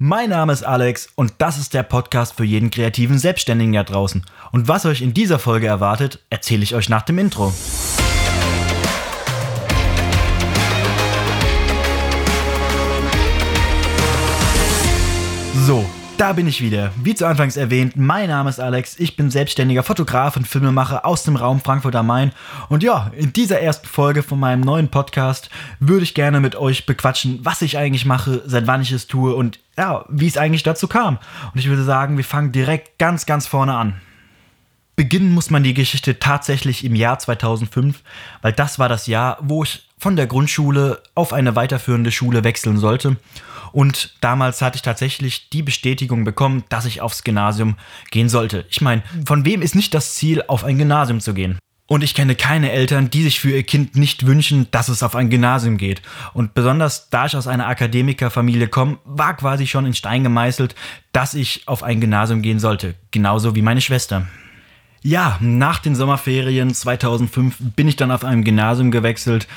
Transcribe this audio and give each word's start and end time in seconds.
Mein 0.00 0.30
Name 0.30 0.52
ist 0.52 0.62
Alex 0.62 1.08
und 1.16 1.32
das 1.38 1.58
ist 1.58 1.74
der 1.74 1.82
Podcast 1.82 2.36
für 2.36 2.44
jeden 2.44 2.70
kreativen 2.70 3.18
Selbstständigen 3.18 3.72
da 3.72 3.82
draußen. 3.82 4.24
Und 4.52 4.68
was 4.68 4.86
euch 4.86 5.02
in 5.02 5.12
dieser 5.12 5.40
Folge 5.40 5.66
erwartet, 5.66 6.20
erzähle 6.30 6.62
ich 6.62 6.76
euch 6.76 6.88
nach 6.88 7.02
dem 7.02 7.18
Intro. 7.18 7.52
So, 15.66 15.84
da 16.18 16.32
bin 16.32 16.48
ich 16.48 16.60
wieder. 16.60 16.90
Wie 16.96 17.14
zu 17.14 17.26
Anfangs 17.26 17.56
erwähnt, 17.56 17.96
mein 17.96 18.28
Name 18.28 18.50
ist 18.50 18.58
Alex, 18.58 18.98
ich 18.98 19.16
bin 19.16 19.30
selbstständiger 19.30 19.84
Fotograf 19.84 20.36
und 20.36 20.48
Filmemacher 20.48 21.06
aus 21.06 21.22
dem 21.22 21.36
Raum 21.36 21.60
Frankfurt 21.60 21.94
am 21.94 22.08
Main. 22.08 22.32
Und 22.68 22.82
ja, 22.82 23.12
in 23.16 23.32
dieser 23.32 23.60
ersten 23.60 23.86
Folge 23.86 24.24
von 24.24 24.40
meinem 24.40 24.60
neuen 24.60 24.88
Podcast 24.88 25.48
würde 25.78 26.02
ich 26.02 26.14
gerne 26.14 26.40
mit 26.40 26.56
euch 26.56 26.86
bequatschen, 26.86 27.38
was 27.44 27.62
ich 27.62 27.78
eigentlich 27.78 28.04
mache, 28.04 28.42
seit 28.46 28.66
wann 28.66 28.82
ich 28.82 28.90
es 28.90 29.06
tue 29.06 29.32
und 29.34 29.60
ja, 29.76 30.04
wie 30.08 30.26
es 30.26 30.36
eigentlich 30.36 30.64
dazu 30.64 30.88
kam. 30.88 31.18
Und 31.54 31.60
ich 31.60 31.68
würde 31.68 31.84
sagen, 31.84 32.16
wir 32.16 32.24
fangen 32.24 32.50
direkt 32.50 32.98
ganz, 32.98 33.24
ganz 33.24 33.46
vorne 33.46 33.76
an. 33.76 34.00
Beginnen 34.98 35.30
muss 35.30 35.50
man 35.50 35.62
die 35.62 35.74
Geschichte 35.74 36.18
tatsächlich 36.18 36.84
im 36.84 36.96
Jahr 36.96 37.20
2005, 37.20 38.02
weil 38.42 38.52
das 38.52 38.80
war 38.80 38.88
das 38.88 39.06
Jahr, 39.06 39.38
wo 39.40 39.62
ich 39.62 39.86
von 39.96 40.16
der 40.16 40.26
Grundschule 40.26 41.00
auf 41.14 41.32
eine 41.32 41.54
weiterführende 41.54 42.10
Schule 42.10 42.42
wechseln 42.42 42.78
sollte. 42.78 43.16
Und 43.70 44.16
damals 44.20 44.60
hatte 44.60 44.74
ich 44.74 44.82
tatsächlich 44.82 45.50
die 45.50 45.62
Bestätigung 45.62 46.24
bekommen, 46.24 46.64
dass 46.68 46.84
ich 46.84 47.00
aufs 47.00 47.22
Gymnasium 47.22 47.76
gehen 48.10 48.28
sollte. 48.28 48.66
Ich 48.70 48.80
meine, 48.80 49.04
von 49.24 49.44
wem 49.44 49.62
ist 49.62 49.76
nicht 49.76 49.94
das 49.94 50.16
Ziel, 50.16 50.42
auf 50.48 50.64
ein 50.64 50.78
Gymnasium 50.78 51.20
zu 51.20 51.32
gehen? 51.32 51.60
Und 51.86 52.02
ich 52.02 52.16
kenne 52.16 52.34
keine 52.34 52.72
Eltern, 52.72 53.08
die 53.08 53.22
sich 53.22 53.38
für 53.38 53.52
ihr 53.52 53.62
Kind 53.62 53.94
nicht 53.94 54.26
wünschen, 54.26 54.66
dass 54.72 54.88
es 54.88 55.04
auf 55.04 55.14
ein 55.14 55.30
Gymnasium 55.30 55.76
geht. 55.76 56.02
Und 56.34 56.54
besonders 56.54 57.08
da 57.08 57.26
ich 57.26 57.36
aus 57.36 57.46
einer 57.46 57.68
Akademikerfamilie 57.68 58.66
komme, 58.66 58.98
war 59.04 59.36
quasi 59.36 59.68
schon 59.68 59.86
in 59.86 59.94
Stein 59.94 60.24
gemeißelt, 60.24 60.74
dass 61.12 61.34
ich 61.34 61.68
auf 61.68 61.84
ein 61.84 62.00
Gymnasium 62.00 62.42
gehen 62.42 62.58
sollte. 62.58 62.96
Genauso 63.12 63.54
wie 63.54 63.62
meine 63.62 63.80
Schwester. 63.80 64.26
Ja, 65.08 65.38
nach 65.40 65.78
den 65.78 65.94
Sommerferien 65.94 66.74
2005 66.74 67.56
bin 67.74 67.88
ich 67.88 67.96
dann 67.96 68.10
auf 68.10 68.26
einem 68.26 68.44
Gymnasium 68.44 68.90
gewechselt, 68.90 69.48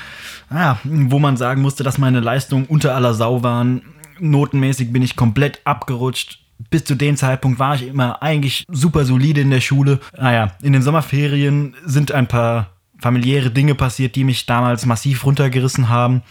ja, 0.50 0.80
wo 0.86 1.20
man 1.20 1.36
sagen 1.36 1.62
musste, 1.62 1.84
dass 1.84 1.98
meine 1.98 2.22
Leistungen 2.22 2.68
unter 2.68 2.96
aller 2.96 3.14
Sau 3.14 3.44
waren 3.44 3.82
notenmäßig 4.18 4.94
bin 4.94 5.02
ich 5.02 5.18
komplett 5.18 5.60
abgerutscht. 5.66 6.40
Bis 6.70 6.86
zu 6.86 6.96
dem 6.96 7.18
Zeitpunkt 7.18 7.60
war 7.60 7.76
ich 7.76 7.86
immer 7.86 8.24
eigentlich 8.24 8.64
super 8.72 9.04
solide 9.04 9.42
in 9.42 9.50
der 9.50 9.60
Schule. 9.60 10.00
Naja, 10.18 10.54
in 10.62 10.72
den 10.72 10.84
Sommerferien 10.84 11.76
sind 11.84 12.14
ein 12.14 12.28
paar 12.28 12.70
familiäre 13.00 13.52
Dinge 13.52 13.76
passiert, 13.76 14.16
die 14.16 14.24
mich 14.24 14.46
damals 14.46 14.86
massiv 14.86 15.26
runtergerissen 15.26 15.90
haben. 15.90 16.22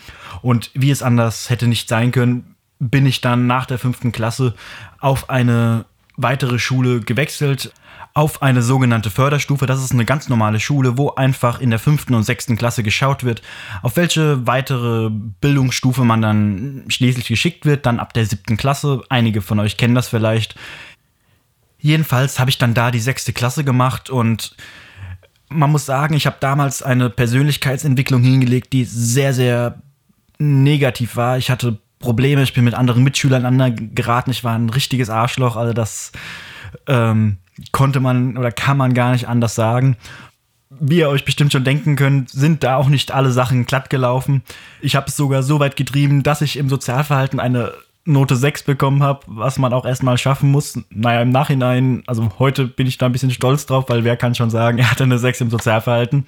Und 0.40 0.70
wie 0.72 0.90
es 0.90 1.02
anders 1.02 1.50
hätte 1.50 1.66
nicht 1.66 1.90
sein 1.90 2.10
können, 2.10 2.54
bin 2.78 3.04
ich 3.04 3.20
dann 3.20 3.46
nach 3.46 3.66
der 3.66 3.78
fünften 3.78 4.12
Klasse 4.12 4.54
auf 4.98 5.28
eine 5.28 5.84
weitere 6.16 6.58
Schule 6.58 7.00
gewechselt 7.00 7.74
auf 8.14 8.42
eine 8.42 8.62
sogenannte 8.62 9.10
Förderstufe. 9.10 9.66
Das 9.66 9.82
ist 9.82 9.92
eine 9.92 10.04
ganz 10.04 10.28
normale 10.28 10.60
Schule, 10.60 10.98
wo 10.98 11.10
einfach 11.10 11.60
in 11.60 11.70
der 11.70 11.78
fünften 11.78 12.14
und 12.14 12.24
sechsten 12.24 12.56
Klasse 12.56 12.82
geschaut 12.82 13.24
wird, 13.24 13.42
auf 13.82 13.96
welche 13.96 14.46
weitere 14.46 15.10
Bildungsstufe 15.10 16.04
man 16.04 16.22
dann 16.22 16.84
schließlich 16.88 17.28
geschickt 17.28 17.64
wird, 17.64 17.86
dann 17.86 18.00
ab 18.00 18.12
der 18.12 18.26
siebten 18.26 18.56
Klasse. 18.56 19.02
Einige 19.08 19.42
von 19.42 19.60
euch 19.60 19.76
kennen 19.76 19.94
das 19.94 20.08
vielleicht. 20.08 20.56
Jedenfalls 21.78 22.38
habe 22.38 22.50
ich 22.50 22.58
dann 22.58 22.74
da 22.74 22.90
die 22.90 23.00
sechste 23.00 23.32
Klasse 23.32 23.64
gemacht 23.64 24.10
und 24.10 24.54
man 25.48 25.70
muss 25.70 25.86
sagen, 25.86 26.14
ich 26.14 26.26
habe 26.26 26.36
damals 26.40 26.82
eine 26.82 27.10
Persönlichkeitsentwicklung 27.10 28.22
hingelegt, 28.22 28.72
die 28.72 28.84
sehr, 28.84 29.34
sehr 29.34 29.82
negativ 30.38 31.16
war. 31.16 31.38
Ich 31.38 31.50
hatte 31.50 31.78
Probleme, 31.98 32.42
ich 32.42 32.54
bin 32.54 32.64
mit 32.64 32.74
anderen 32.74 33.02
Mitschülern 33.02 33.44
aneinander 33.44 33.82
geraten, 33.94 34.30
ich 34.30 34.44
war 34.44 34.54
ein 34.54 34.70
richtiges 34.70 35.10
Arschloch, 35.10 35.56
also 35.56 35.72
das 35.72 36.12
ähm, 36.86 37.38
konnte 37.72 38.00
man 38.00 38.36
oder 38.36 38.52
kann 38.52 38.76
man 38.76 38.94
gar 38.94 39.12
nicht 39.12 39.28
anders 39.28 39.54
sagen. 39.54 39.96
Wie 40.70 40.98
ihr 40.98 41.08
euch 41.08 41.24
bestimmt 41.24 41.52
schon 41.52 41.64
denken 41.64 41.96
könnt, 41.96 42.30
sind 42.30 42.62
da 42.62 42.76
auch 42.76 42.88
nicht 42.88 43.12
alle 43.12 43.32
Sachen 43.32 43.66
glatt 43.66 43.90
gelaufen. 43.90 44.42
Ich 44.80 44.96
habe 44.96 45.08
es 45.08 45.16
sogar 45.16 45.42
so 45.42 45.58
weit 45.58 45.76
getrieben, 45.76 46.22
dass 46.22 46.42
ich 46.42 46.56
im 46.56 46.68
Sozialverhalten 46.68 47.40
eine 47.40 47.72
Note 48.04 48.36
6 48.36 48.62
bekommen 48.62 49.02
habe, 49.02 49.20
was 49.26 49.58
man 49.58 49.72
auch 49.72 49.84
erstmal 49.84 50.16
schaffen 50.16 50.50
muss. 50.50 50.78
Naja, 50.90 51.22
im 51.22 51.30
Nachhinein, 51.30 52.02
also 52.06 52.30
heute 52.38 52.66
bin 52.66 52.86
ich 52.86 52.98
da 52.98 53.06
ein 53.06 53.12
bisschen 53.12 53.30
stolz 53.30 53.66
drauf, 53.66 53.86
weil 53.88 54.04
wer 54.04 54.16
kann 54.16 54.34
schon 54.34 54.50
sagen, 54.50 54.78
er 54.78 54.90
hatte 54.90 55.04
eine 55.04 55.18
6 55.18 55.42
im 55.42 55.50
Sozialverhalten. 55.50 56.26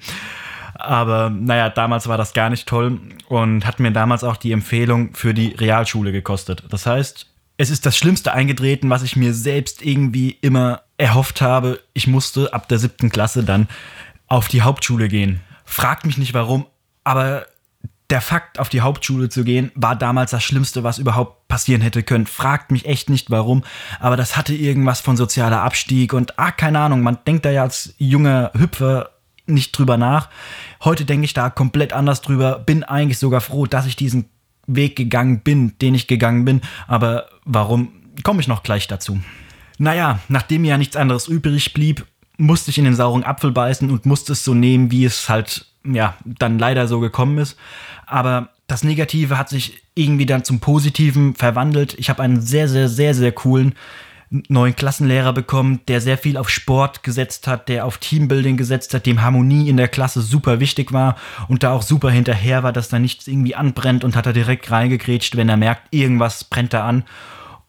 Aber 0.75 1.29
naja, 1.29 1.69
damals 1.69 2.07
war 2.07 2.17
das 2.17 2.33
gar 2.33 2.49
nicht 2.49 2.67
toll 2.67 2.99
und 3.29 3.65
hat 3.65 3.79
mir 3.79 3.91
damals 3.91 4.23
auch 4.23 4.37
die 4.37 4.51
Empfehlung 4.51 5.13
für 5.13 5.33
die 5.33 5.49
Realschule 5.49 6.11
gekostet. 6.11 6.63
Das 6.69 6.85
heißt, 6.85 7.27
es 7.57 7.69
ist 7.69 7.85
das 7.85 7.95
Schlimmste 7.95 8.33
eingetreten, 8.33 8.89
was 8.89 9.03
ich 9.03 9.15
mir 9.15 9.33
selbst 9.33 9.85
irgendwie 9.85 10.31
immer 10.41 10.81
erhofft 10.97 11.41
habe. 11.41 11.79
Ich 11.93 12.07
musste 12.07 12.53
ab 12.53 12.67
der 12.67 12.79
siebten 12.79 13.09
Klasse 13.09 13.43
dann 13.43 13.67
auf 14.27 14.47
die 14.47 14.61
Hauptschule 14.61 15.07
gehen. 15.07 15.41
Fragt 15.65 16.05
mich 16.05 16.17
nicht 16.17 16.33
warum, 16.33 16.65
aber 17.03 17.45
der 18.09 18.21
Fakt, 18.21 18.59
auf 18.59 18.69
die 18.69 18.81
Hauptschule 18.81 19.29
zu 19.29 19.43
gehen, 19.43 19.71
war 19.75 19.95
damals 19.95 20.31
das 20.31 20.43
Schlimmste, 20.43 20.83
was 20.83 20.99
überhaupt 20.99 21.47
passieren 21.47 21.81
hätte 21.81 22.03
können. 22.03 22.27
Fragt 22.27 22.71
mich 22.71 22.85
echt 22.85 23.09
nicht 23.09 23.31
warum, 23.31 23.63
aber 23.99 24.17
das 24.17 24.37
hatte 24.37 24.53
irgendwas 24.53 25.01
von 25.01 25.17
sozialer 25.17 25.61
Abstieg 25.61 26.13
und 26.13 26.37
ah, 26.37 26.51
keine 26.51 26.79
Ahnung, 26.79 27.01
man 27.01 27.17
denkt 27.25 27.45
da 27.45 27.49
ja 27.49 27.63
als 27.63 27.95
junger 27.97 28.51
Hüpfer 28.53 29.09
nicht 29.45 29.77
drüber 29.77 29.97
nach. 29.97 30.29
Heute 30.83 31.05
denke 31.05 31.25
ich 31.25 31.33
da 31.33 31.49
komplett 31.49 31.91
anders 31.93 32.21
drüber, 32.21 32.59
bin 32.59 32.83
eigentlich 32.83 33.17
sogar 33.17 33.41
froh, 33.41 33.65
dass 33.65 33.85
ich 33.85 33.95
diesen 33.95 34.29
Weg 34.67 34.95
gegangen 34.95 35.41
bin, 35.41 35.77
den 35.79 35.95
ich 35.95 36.07
gegangen 36.07 36.45
bin, 36.45 36.61
aber 36.87 37.27
warum, 37.45 37.93
komme 38.23 38.41
ich 38.41 38.47
noch 38.47 38.63
gleich 38.63 38.87
dazu. 38.87 39.19
Naja, 39.83 40.19
nachdem 40.29 40.61
mir 40.61 40.69
ja 40.69 40.77
nichts 40.77 40.95
anderes 40.95 41.27
übrig 41.27 41.73
blieb, 41.73 42.05
musste 42.37 42.71
ich 42.71 42.77
in 42.77 42.85
den 42.85 42.95
sauren 42.95 43.25
Apfel 43.25 43.51
beißen 43.51 43.91
und 43.91 44.05
musste 44.05 44.31
es 44.31 44.45
so 44.45 44.53
nehmen, 44.53 44.91
wie 44.91 45.03
es 45.03 45.27
halt, 45.27 45.65
ja, 45.83 46.15
dann 46.23 46.57
leider 46.57 46.87
so 46.87 47.01
gekommen 47.01 47.37
ist. 47.37 47.57
Aber 48.05 48.47
das 48.67 48.85
Negative 48.85 49.37
hat 49.37 49.49
sich 49.49 49.83
irgendwie 49.93 50.25
dann 50.25 50.45
zum 50.45 50.61
Positiven 50.61 51.35
verwandelt. 51.35 51.95
Ich 51.99 52.09
habe 52.09 52.23
einen 52.23 52.39
sehr, 52.39 52.69
sehr, 52.69 52.87
sehr, 52.87 53.13
sehr 53.13 53.33
coolen 53.33 53.75
neuen 54.47 54.73
Klassenlehrer 54.73 55.33
bekommen, 55.33 55.81
der 55.89 55.99
sehr 55.99 56.17
viel 56.17 56.37
auf 56.37 56.49
Sport 56.49 57.03
gesetzt 57.03 57.45
hat, 57.45 57.67
der 57.67 57.85
auf 57.85 57.97
Teambuilding 57.97 58.55
gesetzt 58.55 58.93
hat, 58.93 59.05
dem 59.05 59.21
Harmonie 59.21 59.67
in 59.67 59.75
der 59.75 59.89
Klasse 59.89 60.21
super 60.21 60.61
wichtig 60.61 60.93
war 60.93 61.17
und 61.49 61.61
da 61.61 61.73
auch 61.73 61.81
super 61.81 62.09
hinterher 62.09 62.63
war, 62.63 62.71
dass 62.71 62.87
da 62.87 62.99
nichts 62.99 63.27
irgendwie 63.27 63.53
anbrennt 63.53 64.05
und 64.05 64.15
hat 64.15 64.27
er 64.27 64.33
direkt 64.33 64.71
reingekrätscht, 64.71 65.35
wenn 65.35 65.49
er 65.49 65.57
merkt, 65.57 65.93
irgendwas 65.93 66.45
brennt 66.45 66.73
da 66.73 66.87
an. 66.87 67.03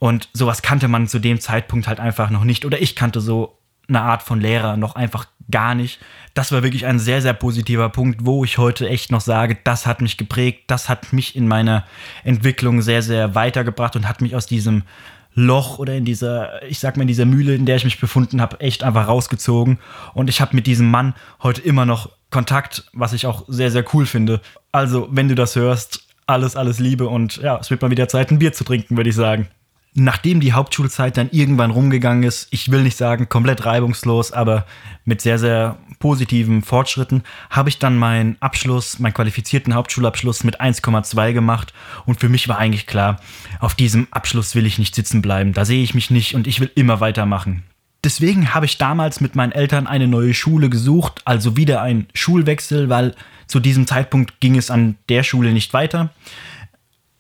Und 0.05 0.29
sowas 0.35 0.61
kannte 0.61 0.87
man 0.87 1.09
zu 1.09 1.19
dem 1.19 1.41
Zeitpunkt 1.41 1.89
halt 1.89 1.99
einfach 1.99 2.29
noch 2.29 2.45
nicht. 2.45 2.67
Oder 2.67 2.79
ich 2.83 2.95
kannte 2.95 3.23
so 3.23 3.59
eine 3.89 4.03
Art 4.03 4.23
von 4.23 4.39
Lehrer 4.39 4.77
noch 4.77 4.97
einfach 4.97 5.29
gar 5.51 5.75
nicht. 5.75 5.99
Das 6.35 6.53
war 6.53 6.63
wirklich 6.63 6.85
ein 6.85 6.99
sehr, 6.99 7.23
sehr 7.23 7.33
positiver 7.33 7.89
Punkt, 7.89 8.27
wo 8.27 8.45
ich 8.45 8.59
heute 8.59 8.87
echt 8.87 9.11
noch 9.11 9.23
sage, 9.23 9.57
das 9.65 9.87
hat 9.87 10.03
mich 10.03 10.19
geprägt, 10.19 10.65
das 10.67 10.91
hat 10.91 11.15
mich 11.15 11.37
in 11.37 11.49
meiner 11.49 11.87
Entwicklung 12.23 12.83
sehr, 12.83 13.01
sehr 13.01 13.35
weitergebracht 13.35 13.97
und 13.97 14.07
hat 14.07 14.21
mich 14.21 14.37
aus 14.37 14.45
diesem 14.45 14.83
Loch 15.33 15.79
oder 15.79 15.95
in 15.95 16.05
dieser, 16.05 16.63
ich 16.65 16.81
sag 16.81 16.99
mal, 16.99 17.05
in 17.05 17.09
dieser 17.09 17.25
Mühle, 17.25 17.55
in 17.55 17.65
der 17.65 17.77
ich 17.77 17.85
mich 17.85 17.99
befunden 17.99 18.43
habe, 18.43 18.61
echt 18.61 18.85
einfach 18.85 19.09
rausgezogen. 19.09 19.79
Und 20.13 20.29
ich 20.29 20.43
habe 20.43 20.55
mit 20.55 20.67
diesem 20.67 20.91
Mann 20.91 21.15
heute 21.43 21.63
immer 21.63 21.87
noch 21.87 22.11
Kontakt, 22.29 22.85
was 22.93 23.15
ich 23.15 23.25
auch 23.25 23.47
sehr, 23.49 23.71
sehr 23.71 23.87
cool 23.95 24.05
finde. 24.05 24.43
Also, 24.71 25.09
wenn 25.11 25.31
du 25.31 25.35
das 25.35 25.57
hörst, 25.57 26.07
alles, 26.27 26.57
alles 26.57 26.79
Liebe 26.79 27.09
und 27.09 27.39
ja, 27.39 27.57
es 27.57 27.71
wird 27.71 27.81
mal 27.81 27.91
wieder 27.91 28.07
Zeit, 28.07 28.31
ein 28.31 28.39
Bier 28.39 28.53
zu 28.53 28.65
trinken, 28.65 28.99
würde 28.99 29.09
ich 29.09 29.17
sagen 29.17 29.49
nachdem 29.95 30.41
die 30.41 30.53
Hauptschulzeit 30.53 31.17
dann 31.17 31.31
irgendwann 31.31 31.71
rumgegangen 31.71 32.25
ist, 32.25 32.49
ich 32.51 32.71
will 32.71 32.83
nicht 32.83 32.97
sagen 32.97 33.29
komplett 33.29 33.65
reibungslos, 33.65 34.33
aber 34.33 34.67
mit 35.05 35.21
sehr, 35.23 35.39
sehr 35.39 35.79
positiven 36.01 36.63
Fortschritten, 36.63 37.23
habe 37.49 37.69
ich 37.69 37.79
dann 37.79 37.97
meinen 37.97 38.37
Abschluss, 38.41 38.99
meinen 38.99 39.15
qualifizierten 39.15 39.75
Hauptschulabschluss 39.75 40.43
mit 40.43 40.61
1,2 40.61 41.33
gemacht. 41.33 41.73
Und 42.07 42.19
für 42.19 42.29
mich 42.29 42.49
war 42.49 42.59
eigentlich 42.59 42.87
klar, 42.87 43.21
auf 43.61 43.75
diesem 43.75 44.09
Abschluss 44.11 44.55
will 44.55 44.67
ich 44.67 44.79
nicht 44.79 44.95
sitzen 44.95 45.23
bleiben. 45.23 45.53
Da 45.53 45.65
sehe 45.65 45.83
ich 45.83 45.95
mich 45.95 46.11
nicht 46.11 46.35
und 46.35 46.49
ich 46.49 46.61
will 46.61 46.71
immer 46.75 47.01
weitermachen. 47.01 47.63
Deswegen 48.03 48.53
habe 48.53 48.67
ich 48.67 48.77
damals 48.77 49.21
mit 49.21 49.35
meinen 49.35 49.53
Eltern 49.53 49.87
eine 49.87 50.09
neue 50.09 50.35
Schule 50.35 50.69
gesucht, 50.69 51.23
also 51.25 51.57
wieder 51.57 51.81
ein 51.81 52.07
Schulwechsel, 52.13 52.91
weil 52.91 53.15
zu 53.47 53.61
diesem 53.61 53.87
Zeitpunkt 53.87 54.41
ging 54.41 54.57
es 54.57 54.71
an 54.71 54.97
der 55.09 55.23
Schule 55.23 55.53
nicht 55.53 55.73
weiter. 55.73 56.11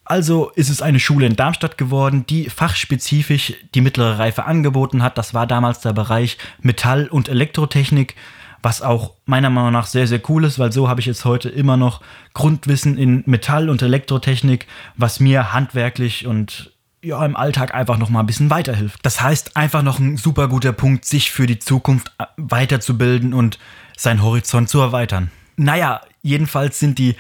Also 0.04 0.50
ist 0.50 0.68
es 0.68 0.82
eine 0.82 1.00
Schule 1.00 1.26
in 1.26 1.36
Darmstadt 1.36 1.78
geworden, 1.78 2.26
die 2.26 2.50
fachspezifisch 2.50 3.54
die 3.74 3.80
mittlere 3.80 4.18
Reife 4.18 4.44
angeboten 4.44 5.02
hat. 5.02 5.16
Das 5.16 5.32
war 5.32 5.46
damals 5.46 5.80
der 5.80 5.94
Bereich 5.94 6.36
Metall- 6.60 7.08
und 7.08 7.28
Elektrotechnik, 7.28 8.14
was 8.62 8.82
auch 8.82 9.12
meiner 9.24 9.50
Meinung 9.50 9.72
nach 9.72 9.86
sehr, 9.86 10.06
sehr 10.06 10.20
cool 10.28 10.44
ist, 10.44 10.58
weil 10.58 10.72
so 10.72 10.88
habe 10.88 11.00
ich 11.00 11.06
jetzt 11.06 11.24
heute 11.24 11.48
immer 11.48 11.76
noch 11.76 12.02
Grundwissen 12.34 12.98
in 12.98 13.22
Metall- 13.26 13.70
und 13.70 13.80
Elektrotechnik, 13.82 14.66
was 14.96 15.20
mir 15.20 15.52
handwerklich 15.52 16.26
und 16.26 16.72
ja, 17.02 17.24
im 17.24 17.36
Alltag 17.36 17.74
einfach 17.74 17.98
noch 17.98 18.08
mal 18.08 18.20
ein 18.20 18.26
bisschen 18.26 18.48
weiterhilft. 18.50 19.00
Das 19.02 19.20
heißt, 19.20 19.56
einfach 19.56 19.82
noch 19.82 19.98
ein 19.98 20.16
super 20.16 20.48
guter 20.48 20.72
Punkt, 20.72 21.04
sich 21.04 21.30
für 21.30 21.46
die 21.46 21.58
Zukunft 21.58 22.10
äh, 22.18 22.24
weiterzubilden 22.38 23.34
und 23.34 23.58
seinen 23.96 24.22
Horizont 24.22 24.70
zu 24.70 24.80
erweitern. 24.80 25.30
Naja, 25.56 26.00
jedenfalls 26.22 26.78
sind 26.78 26.98
die 26.98 27.14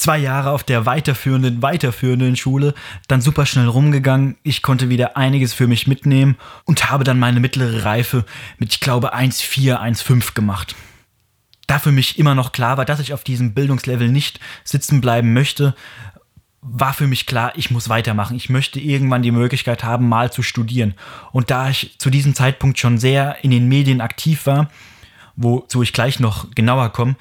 zwei 0.00 0.16
Jahre 0.16 0.50
auf 0.50 0.64
der 0.64 0.86
weiterführenden, 0.86 1.60
weiterführenden 1.60 2.34
Schule, 2.34 2.74
dann 3.06 3.20
super 3.20 3.44
schnell 3.44 3.68
rumgegangen. 3.68 4.38
Ich 4.42 4.62
konnte 4.62 4.88
wieder 4.88 5.18
einiges 5.18 5.52
für 5.52 5.66
mich 5.66 5.86
mitnehmen 5.86 6.36
und 6.64 6.90
habe 6.90 7.04
dann 7.04 7.18
meine 7.18 7.38
mittlere 7.38 7.84
Reife 7.84 8.24
mit, 8.58 8.72
ich 8.72 8.80
glaube, 8.80 9.14
1,4, 9.14 9.78
1,5 9.78 10.34
gemacht. 10.34 10.74
Da 11.66 11.78
für 11.78 11.92
mich 11.92 12.18
immer 12.18 12.34
noch 12.34 12.52
klar 12.52 12.78
war, 12.78 12.86
dass 12.86 12.98
ich 12.98 13.12
auf 13.12 13.24
diesem 13.24 13.52
Bildungslevel 13.52 14.08
nicht 14.08 14.40
sitzen 14.64 15.02
bleiben 15.02 15.34
möchte, 15.34 15.74
war 16.62 16.94
für 16.94 17.06
mich 17.06 17.26
klar, 17.26 17.52
ich 17.56 17.70
muss 17.70 17.90
weitermachen. 17.90 18.36
Ich 18.36 18.48
möchte 18.48 18.80
irgendwann 18.80 19.22
die 19.22 19.30
Möglichkeit 19.30 19.84
haben, 19.84 20.08
mal 20.08 20.32
zu 20.32 20.42
studieren. 20.42 20.94
Und 21.30 21.50
da 21.50 21.68
ich 21.68 21.96
zu 21.98 22.08
diesem 22.08 22.34
Zeitpunkt 22.34 22.78
schon 22.78 22.96
sehr 22.96 23.36
in 23.44 23.50
den 23.50 23.68
Medien 23.68 24.00
aktiv 24.00 24.46
war, 24.46 24.70
wozu 25.36 25.82
ich 25.82 25.92
gleich 25.92 26.20
noch 26.20 26.50
genauer 26.54 26.90
komme, 26.90 27.16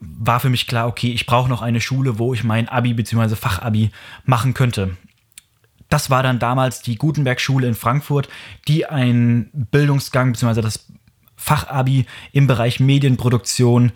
war 0.00 0.40
für 0.40 0.50
mich 0.50 0.66
klar, 0.66 0.86
okay, 0.86 1.12
ich 1.12 1.26
brauche 1.26 1.48
noch 1.48 1.62
eine 1.62 1.80
Schule, 1.80 2.18
wo 2.18 2.34
ich 2.34 2.44
mein 2.44 2.68
Abi 2.68 2.94
bzw. 2.94 3.34
Fachabi 3.36 3.90
machen 4.24 4.54
könnte. 4.54 4.96
Das 5.88 6.10
war 6.10 6.22
dann 6.22 6.38
damals 6.38 6.82
die 6.82 6.96
Gutenberg-Schule 6.96 7.66
in 7.66 7.74
Frankfurt, 7.74 8.28
die 8.66 8.86
einen 8.86 9.50
Bildungsgang 9.52 10.32
bzw. 10.32 10.60
das 10.60 10.86
Fachabi 11.36 12.06
im 12.32 12.46
Bereich 12.46 12.80
Medienproduktion 12.80 13.92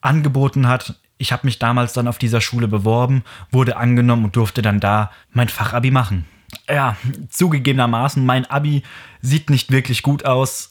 angeboten 0.00 0.68
hat. 0.68 1.00
Ich 1.18 1.32
habe 1.32 1.46
mich 1.46 1.58
damals 1.58 1.92
dann 1.92 2.08
auf 2.08 2.18
dieser 2.18 2.40
Schule 2.40 2.68
beworben, 2.68 3.22
wurde 3.50 3.76
angenommen 3.76 4.24
und 4.24 4.36
durfte 4.36 4.62
dann 4.62 4.80
da 4.80 5.10
mein 5.30 5.48
Fachabi 5.48 5.90
machen. 5.90 6.26
Ja, 6.68 6.96
zugegebenermaßen, 7.28 8.24
mein 8.24 8.46
Abi 8.46 8.82
sieht 9.20 9.50
nicht 9.50 9.70
wirklich 9.70 10.02
gut 10.02 10.24
aus. 10.24 10.70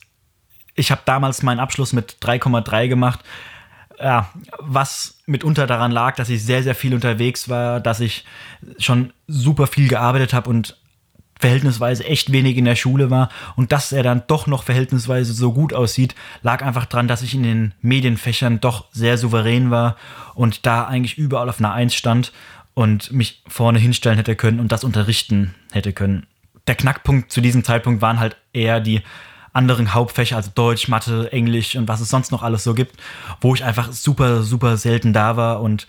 Ich 0.75 0.92
habe 0.92 1.01
damals 1.06 1.44
meinen 1.44 1.60
Abschluss 1.60 1.92
mit 1.92 2.18
3,3 2.22 2.88
gemacht 2.88 3.22
ja, 4.03 4.30
was 4.59 5.19
mitunter 5.25 5.68
daran 5.68 5.92
lag, 5.92 6.15
dass 6.15 6.30
ich 6.30 6.44
sehr, 6.44 6.63
sehr 6.63 6.75
viel 6.75 6.94
unterwegs 6.94 7.50
war, 7.50 7.80
dass 7.80 8.00
ich 8.00 8.25
schon 8.77 9.13
super 9.27 9.68
viel 9.68 9.88
gearbeitet 9.88 10.33
habe 10.33 10.50
und 10.50 10.77
verhältnisweise 11.39 12.06
echt 12.06 12.31
wenig 12.31 12.56
in 12.57 12.65
der 12.65 12.75
Schule 12.75 13.09
war 13.09 13.30
und 13.56 13.71
dass 13.71 13.92
er 13.92 14.03
dann 14.03 14.24
doch 14.27 14.48
noch 14.48 14.63
verhältnisweise 14.63 15.33
so 15.33 15.51
gut 15.53 15.74
aussieht, 15.74 16.15
lag 16.44 16.63
einfach 16.63 16.86
daran, 16.86 17.07
dass 17.07 17.24
ich 17.24 17.33
in 17.33 17.44
den 17.44 17.74
Medienfächern 17.81 18.59
doch 18.59 18.86
sehr 18.92 19.18
souverän 19.18 19.71
war 19.71 19.98
und 20.36 20.65
da 20.65 20.86
eigentlich 20.86 21.18
überall 21.18 21.50
auf 21.50 21.59
einer 21.59 21.74
Eins 21.74 21.95
stand 21.95 22.31
und 22.74 23.12
mich 23.12 23.44
vorne 23.47 23.80
hinstellen 23.80 24.18
hätte 24.18 24.36
können 24.36 24.59
und 24.59 24.71
das 24.71 24.83
unterrichten 24.83 25.56
hätte 25.71 25.94
können. 25.94 26.27
Der 26.68 26.75
Knackpunkt 26.75 27.31
zu 27.31 27.42
diesem 27.42 27.63
Zeitpunkt 27.63 28.01
waren 28.01 28.19
halt 28.19 28.38
eher 28.54 28.80
die 28.80 29.01
anderen 29.53 29.94
Hauptfächer, 29.94 30.38
also 30.38 30.51
Deutsch, 30.53 30.88
Mathe, 30.88 31.31
Englisch 31.31 31.75
und 31.75 31.88
was 31.88 32.01
es 32.01 32.09
sonst 32.09 32.31
noch 32.31 32.44
alles 32.44 32.63
so 32.63 32.74
gibt, 32.74 32.95
wo 33.42 33.53
ich 33.53 33.63
einfach 33.63 33.92
super, 33.92 34.44
super 34.44 34.77
selten 34.77 35.13
da 35.13 35.36
war 35.36 35.62
und 35.62 35.88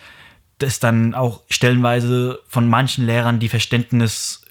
das 0.58 0.80
dann 0.80 1.14
auch 1.14 1.42
stellenweise 1.48 2.40
von 2.48 2.68
manchen 2.68 3.06
Lehrern 3.06 3.40
die 3.40 3.48
Verständnis 3.48 4.42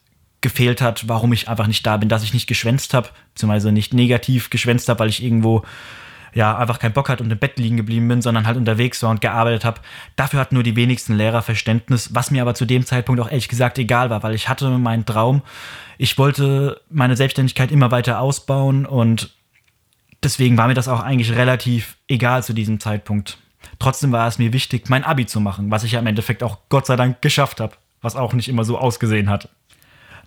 gefehlt 0.41 0.81
hat, 0.81 1.07
warum 1.07 1.33
ich 1.33 1.47
einfach 1.47 1.67
nicht 1.67 1.85
da 1.85 1.97
bin, 1.97 2.09
dass 2.09 2.23
ich 2.23 2.33
nicht 2.33 2.47
geschwänzt 2.47 2.93
habe, 2.93 3.09
beziehungsweise 3.33 3.71
nicht 3.71 3.93
negativ 3.93 4.49
geschwänzt 4.49 4.89
habe, 4.89 4.99
weil 4.99 5.09
ich 5.09 5.23
irgendwo 5.23 5.63
ja, 6.33 6.57
einfach 6.57 6.79
keinen 6.79 6.93
Bock 6.93 7.09
hat 7.09 7.21
und 7.21 7.31
im 7.31 7.37
Bett 7.37 7.57
liegen 7.59 7.77
geblieben 7.77 8.07
bin, 8.07 8.21
sondern 8.21 8.47
halt 8.47 8.57
unterwegs 8.57 9.03
war 9.03 9.09
und 9.09 9.21
gearbeitet 9.21 9.65
habe. 9.65 9.81
Dafür 10.15 10.39
hatten 10.39 10.55
nur 10.55 10.63
die 10.63 10.75
wenigsten 10.75 11.15
Lehrer 11.15 11.41
Verständnis, 11.41 12.13
was 12.13 12.31
mir 12.31 12.41
aber 12.41 12.53
zu 12.53 12.65
dem 12.65 12.85
Zeitpunkt 12.85 13.21
auch 13.21 13.29
ehrlich 13.29 13.49
gesagt 13.49 13.77
egal 13.77 14.09
war, 14.09 14.23
weil 14.23 14.33
ich 14.33 14.47
hatte 14.49 14.69
meinen 14.69 15.05
Traum. 15.05 15.41
Ich 15.97 16.17
wollte 16.17 16.81
meine 16.89 17.15
Selbstständigkeit 17.15 17.71
immer 17.71 17.91
weiter 17.91 18.19
ausbauen 18.19 18.85
und 18.85 19.31
deswegen 20.23 20.57
war 20.57 20.67
mir 20.67 20.73
das 20.73 20.87
auch 20.87 21.01
eigentlich 21.01 21.35
relativ 21.35 21.97
egal 22.07 22.43
zu 22.43 22.53
diesem 22.53 22.79
Zeitpunkt. 22.79 23.37
Trotzdem 23.79 24.11
war 24.11 24.27
es 24.27 24.39
mir 24.39 24.53
wichtig, 24.53 24.89
mein 24.89 25.03
Abi 25.03 25.25
zu 25.25 25.39
machen, 25.39 25.71
was 25.71 25.83
ich 25.83 25.93
ja 25.93 25.99
im 25.99 26.07
Endeffekt 26.07 26.43
auch 26.43 26.59
Gott 26.69 26.85
sei 26.85 26.95
Dank 26.95 27.21
geschafft 27.21 27.59
habe, 27.59 27.75
was 28.01 28.15
auch 28.15 28.33
nicht 28.33 28.47
immer 28.47 28.63
so 28.63 28.77
ausgesehen 28.77 29.29
hat. 29.29 29.49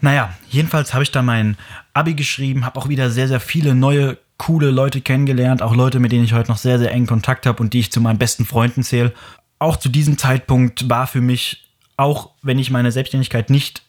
Naja, 0.01 0.35
jedenfalls 0.49 0.93
habe 0.93 1.03
ich 1.03 1.11
dann 1.11 1.27
mein 1.27 1.57
Abi 1.93 2.15
geschrieben, 2.15 2.65
habe 2.65 2.79
auch 2.79 2.89
wieder 2.89 3.11
sehr, 3.11 3.29
sehr 3.29 3.41
viele 3.41 3.75
neue 3.75 4.19
coole 4.37 4.71
Leute 4.71 5.01
kennengelernt, 5.01 5.63
auch 5.63 5.75
Leute, 5.75 6.01
mit 6.01 6.13
denen 6.13 6.25
ich 6.25 6.33
heute 6.33 6.51
noch 6.51 6.59
sehr, 6.59 6.79
sehr 6.79 6.91
engen 6.91 7.07
Kontakt 7.07 7.47
habe 7.47 7.63
und 7.63 7.73
die 7.73 7.81
ich 7.81 7.93
zu 7.93 8.01
meinen 8.01 8.19
besten 8.19 8.45
Freunden 8.45 8.83
zähle. 8.83 9.13
Auch 9.59 9.77
zu 9.77 9.89
diesem 9.89 10.19
Zeitpunkt 10.19 10.91
war 10.91 11.07
für 11.07 11.21
mich, 11.21 11.69
auch 11.97 12.31
wenn 12.43 12.59
ich 12.59 12.71
meine 12.71 12.93
Selbstständigkeit 12.93 13.51
nicht 13.51 13.83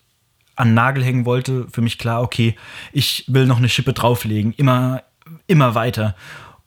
an 0.55 0.73
Nagel 0.73 1.03
hängen 1.03 1.25
wollte, 1.25 1.67
für 1.71 1.81
mich 1.81 1.97
klar, 1.97 2.21
okay, 2.21 2.55
ich 2.93 3.25
will 3.27 3.45
noch 3.45 3.57
eine 3.57 3.69
Schippe 3.69 3.93
drauflegen, 3.93 4.53
immer, 4.53 5.03
immer 5.47 5.75
weiter. 5.75 6.15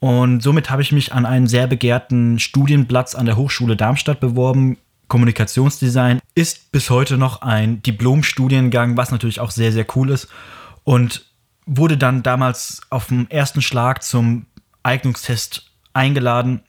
Und 0.01 0.43
somit 0.43 0.71
habe 0.71 0.83
ich 0.83 0.93
mich 0.93 1.13
an 1.13 1.27
einen 1.27 1.47
sehr 1.47 1.67
begehrten 1.67 2.39
Studienplatz 2.39 3.15
an 3.15 3.27
der 3.27 3.37
Hochschule 3.37 3.77
Darmstadt 3.77 4.21
beworben. 4.21 4.77
Kommunikationsdesign 5.09 6.21
ist 6.35 6.71
bis 6.71 6.91
heute 6.91 7.19
noch 7.19 7.43
ein 7.43 7.83
Diplomstudiengang, 7.83 8.97
was 8.97 9.11
natürlich 9.11 9.41
auch 9.41 9.51
sehr, 9.51 9.73
sehr 9.73 9.87
cool 9.97 10.11
ist. 10.11 10.29
Und 10.85 11.27
wurde 11.67 11.99
dann 11.99 12.23
damals 12.23 12.81
auf 12.91 13.09
dem 13.09 13.27
ersten 13.29 13.61
Schlag 13.61 14.03
zum 14.03 14.47
Eignungstest 14.83 15.71
eingeladen, 15.93 16.63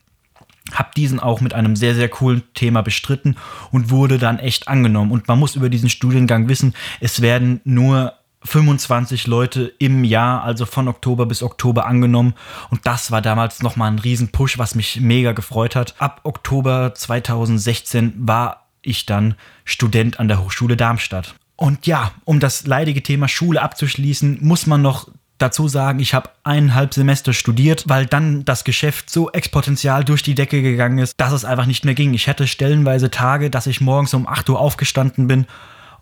habe 0.74 0.92
diesen 0.96 1.20
auch 1.20 1.42
mit 1.42 1.54
einem 1.54 1.76
sehr, 1.76 1.96
sehr 1.96 2.10
coolen 2.10 2.44
Thema 2.54 2.82
bestritten 2.82 3.38
und 3.72 3.90
wurde 3.90 4.18
dann 4.18 4.40
echt 4.40 4.68
angenommen. 4.68 5.12
Und 5.12 5.28
man 5.28 5.40
muss 5.40 5.56
über 5.56 5.70
diesen 5.70 5.90
Studiengang 5.90 6.48
wissen, 6.48 6.74
es 7.00 7.22
werden 7.22 7.62
nur 7.64 8.14
25 8.44 9.28
Leute 9.28 9.74
im 9.80 10.04
Jahr, 10.04 10.44
also 10.44 10.66
von 10.66 10.88
Oktober 10.88 11.26
bis 11.26 11.44
Oktober 11.44 11.86
angenommen. 11.86 12.34
Und 12.70 12.86
das 12.86 13.12
war 13.12 13.22
damals 13.22 13.62
nochmal 13.62 13.92
ein 13.92 14.00
Riesen-Push, 14.00 14.58
was 14.58 14.76
mich 14.76 15.02
mega 15.02 15.34
gefreut 15.34 15.76
hat. 15.76 15.96
Ab 16.00 16.22
Oktober 16.24 16.94
2016 16.96 18.14
war 18.18 18.68
ich 18.82 19.06
dann 19.06 19.36
Student 19.66 20.20
an 20.20 20.28
der 20.28 20.42
Hochschule 20.44 20.78
Darmstadt. 20.78 21.36
Und 21.58 21.86
ja, 21.86 22.12
um 22.24 22.40
das 22.40 22.66
leidige 22.66 23.04
Thema 23.04 23.28
Schule 23.28 23.62
abzuschließen, 23.62 24.38
muss 24.42 24.66
man 24.66 24.82
noch 24.82 25.10
dazu 25.40 25.68
sagen, 25.68 26.00
ich 26.00 26.14
habe 26.14 26.30
eineinhalb 26.44 26.94
Semester 26.94 27.34
studiert, 27.34 27.86
weil 27.88 28.06
dann 28.06 28.46
das 28.46 28.64
Geschäft 28.64 29.10
so 29.10 29.32
exponentiell 29.32 30.04
durch 30.04 30.22
die 30.22 30.36
Decke 30.36 30.62
gegangen 30.62 31.00
ist, 31.00 31.16
dass 31.18 31.34
es 31.34 31.46
einfach 31.46 31.66
nicht 31.66 31.86
mehr 31.86 31.96
ging. 31.96 32.14
Ich 32.14 32.28
hatte 32.30 32.48
stellenweise 32.48 33.10
Tage, 33.10 33.50
dass 33.50 33.68
ich 33.68 33.82
morgens 33.82 34.14
um 34.14 34.28
8 34.28 34.50
Uhr 34.50 34.60
aufgestanden 34.60 35.28
bin, 35.28 35.48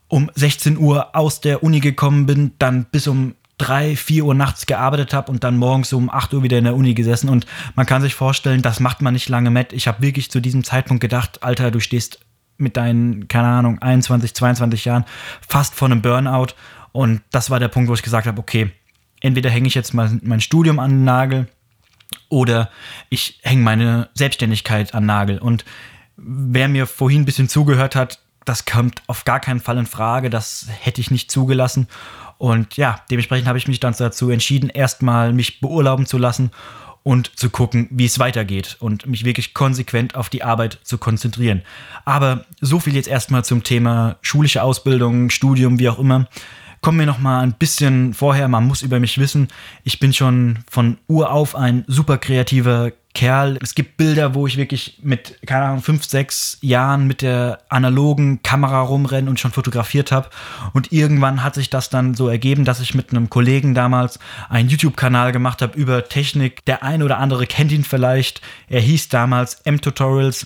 um 0.08 0.32
16 0.36 0.78
Uhr 0.78 1.16
aus 1.16 1.42
der 1.42 1.64
Uni 1.64 1.80
gekommen 1.80 2.26
bin, 2.26 2.52
dann 2.60 2.86
bis 2.86 3.08
um 3.08 3.36
3, 3.58 3.96
4 3.96 4.26
Uhr 4.26 4.36
nachts 4.36 4.66
gearbeitet 4.66 5.14
habe 5.14 5.32
und 5.32 5.44
dann 5.44 5.58
morgens 5.58 5.92
um 5.94 6.10
8 6.10 6.34
Uhr 6.34 6.44
wieder 6.44 6.58
in 6.58 6.66
der 6.66 6.76
Uni 6.76 6.94
gesessen. 6.94 7.30
Und 7.30 7.46
man 7.76 7.86
kann 7.86 8.02
sich 8.02 8.14
vorstellen, 8.14 8.62
das 8.62 8.80
macht 8.80 9.02
man 9.02 9.14
nicht 9.14 9.30
lange 9.30 9.50
mit. 9.50 9.74
Ich 9.74 9.88
habe 9.88 10.02
wirklich 10.02 10.30
zu 10.30 10.40
diesem 10.40 10.64
Zeitpunkt 10.64 11.02
gedacht, 11.02 11.44
Alter, 11.44 11.72
du 11.72 11.80
stehst 11.80 12.20
mit 12.58 12.78
deinen, 12.78 13.28
keine 13.28 13.48
Ahnung, 13.48 13.80
21, 13.80 14.34
22 14.34 14.86
Jahren 14.86 15.06
fast 15.48 15.76
vor 15.76 15.88
einem 15.88 16.02
Burnout. 16.02 16.54
Und 16.92 17.22
das 17.32 17.50
war 17.50 17.60
der 17.60 17.68
Punkt, 17.68 17.90
wo 17.90 17.94
ich 17.94 18.04
gesagt 18.04 18.28
habe, 18.28 18.40
okay, 18.40 18.72
entweder 19.22 19.50
hänge 19.50 19.68
ich 19.68 19.76
jetzt 19.76 19.94
mal 19.94 20.20
mein 20.22 20.42
Studium 20.42 20.80
an 20.80 20.92
den 20.92 21.04
Nagel 21.04 21.48
oder 22.30 22.70
ich 23.10 23.40
hänge 23.42 23.64
meine 23.64 24.10
Selbstständigkeit 24.14 24.94
an 24.94 25.04
den 25.04 25.08
Nagel. 25.08 25.40
Und 25.40 25.66
wer 26.16 26.68
mir 26.68 26.86
vorhin 26.86 27.22
ein 27.22 27.26
bisschen 27.26 27.50
zugehört 27.50 27.96
hat, 27.96 28.20
das 28.48 28.66
kommt 28.66 29.02
auf 29.08 29.26
gar 29.26 29.40
keinen 29.40 29.60
Fall 29.60 29.78
in 29.78 29.86
Frage. 29.86 30.30
Das 30.30 30.68
hätte 30.80 31.02
ich 31.02 31.12
nicht 31.12 31.30
zugelassen. 31.30 31.88
Und 32.38 32.78
ja, 32.78 33.02
dementsprechend 33.12 33.48
habe 33.48 33.58
ich 33.58 33.68
mich 33.68 33.80
dann 33.80 33.94
dazu 33.98 34.30
entschieden, 34.30 34.70
erstmal 34.70 35.34
mich 35.34 35.60
beurlauben 35.60 36.06
zu 36.06 36.18
lassen 36.18 36.52
und 37.04 37.38
zu 37.38 37.50
gucken, 37.50 37.88
wie 37.92 38.06
es 38.06 38.20
weitergeht 38.20 38.78
und 38.80 39.06
mich 39.06 39.26
wirklich 39.26 39.54
konsequent 39.54 40.16
auf 40.16 40.30
die 40.30 40.44
Arbeit 40.44 40.80
zu 40.84 40.98
konzentrieren. 40.98 41.62
Aber 42.06 42.46
so 42.62 42.80
viel 42.80 42.96
jetzt 42.96 43.08
erstmal 43.08 43.44
zum 43.44 43.64
Thema 43.64 44.18
schulische 44.22 44.64
Ausbildung, 44.64 45.30
Studium, 45.30 45.80
wie 45.80 45.90
auch 45.90 46.00
immer. 46.00 46.28
Kommen 46.82 47.00
wir 47.00 47.06
noch 47.06 47.20
mal 47.20 47.42
ein 47.42 47.54
bisschen 47.54 48.14
vorher, 48.14 48.48
man 48.48 48.68
muss 48.68 48.82
über 48.82 49.00
mich 49.00 49.18
wissen, 49.18 49.48
ich 49.84 50.00
bin 50.00 50.14
schon 50.14 50.60
von 50.70 51.00
Ur 51.08 51.32
auf 51.32 51.56
ein 51.56 51.84
super 51.88 52.18
kreativer 52.18 52.92
Kerl. 53.18 53.58
Es 53.64 53.74
gibt 53.74 53.98
Bilder, 53.98 54.36
wo 54.36 54.46
ich 54.46 54.58
wirklich 54.58 55.00
mit, 55.02 55.40
keine 55.48 55.66
Ahnung, 55.66 55.82
fünf, 55.82 56.06
sechs 56.06 56.60
Jahren 56.62 57.08
mit 57.08 57.24
der 57.24 57.62
analogen 57.68 58.44
Kamera 58.44 58.80
rumrenne 58.80 59.28
und 59.28 59.40
schon 59.40 59.52
fotografiert 59.52 60.12
habe. 60.12 60.30
Und 60.74 60.92
irgendwann 60.92 61.44
hat 61.44 61.56
sich 61.56 61.72
das 61.72 61.90
dann 61.90 62.14
so 62.14 62.30
ergeben, 62.30 62.64
dass 62.64 62.80
ich 62.80 62.94
mit 62.94 63.10
einem 63.10 63.32
Kollegen 63.32 63.74
damals 63.74 64.20
einen 64.50 64.70
YouTube-Kanal 64.70 65.32
gemacht 65.32 65.64
habe 65.64 65.76
über 65.76 66.08
Technik. 66.08 66.64
Der 66.66 66.84
eine 66.84 67.04
oder 67.04 67.18
andere 67.18 67.48
kennt 67.48 67.72
ihn 67.72 67.84
vielleicht. 67.84 68.42
Er 68.70 68.82
hieß 68.82 69.10
damals 69.10 69.62
M-Tutorials 69.62 70.46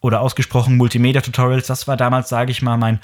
oder 0.00 0.20
ausgesprochen 0.20 0.76
Multimedia 0.76 1.22
Tutorials. 1.22 1.66
Das 1.66 1.88
war 1.88 1.96
damals, 1.96 2.28
sage 2.28 2.52
ich 2.52 2.62
mal, 2.62 2.76
mein 2.76 3.00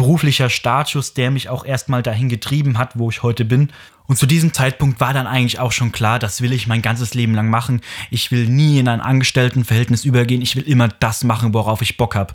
beruflicher 0.00 0.48
Startschuss, 0.48 1.12
der 1.12 1.30
mich 1.30 1.50
auch 1.50 1.62
erstmal 1.62 2.02
dahin 2.02 2.30
getrieben 2.30 2.78
hat, 2.78 2.98
wo 2.98 3.10
ich 3.10 3.22
heute 3.22 3.44
bin. 3.44 3.70
Und 4.06 4.16
zu 4.16 4.24
diesem 4.24 4.54
Zeitpunkt 4.54 4.98
war 4.98 5.12
dann 5.12 5.26
eigentlich 5.26 5.58
auch 5.58 5.72
schon 5.72 5.92
klar, 5.92 6.18
das 6.18 6.40
will 6.40 6.54
ich 6.54 6.66
mein 6.66 6.80
ganzes 6.80 7.12
Leben 7.12 7.34
lang 7.34 7.50
machen. 7.50 7.82
Ich 8.10 8.30
will 8.30 8.48
nie 8.48 8.78
in 8.78 8.88
ein 8.88 9.02
Angestelltenverhältnis 9.02 10.06
übergehen. 10.06 10.40
Ich 10.40 10.56
will 10.56 10.62
immer 10.62 10.88
das 10.88 11.22
machen, 11.22 11.52
worauf 11.52 11.82
ich 11.82 11.98
Bock 11.98 12.14
habe. 12.14 12.32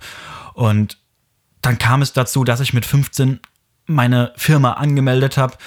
Und 0.54 1.00
dann 1.64 1.80
kam 1.80 2.04
es 2.04 2.14
dazu, 2.14 2.44
dass 2.44 2.60
ich 2.60 2.74
mit 2.74 2.86
15 2.86 3.40
meine 3.88 4.32
Firma 4.36 4.74
angemeldet 4.74 5.38
habe. 5.38 5.58